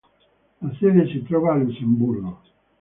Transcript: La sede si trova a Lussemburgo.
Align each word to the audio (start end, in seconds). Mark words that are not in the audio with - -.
La 0.63 0.73
sede 0.79 1.05
si 1.11 1.21
trova 1.21 1.53
a 1.53 1.57
Lussemburgo. 1.57 2.41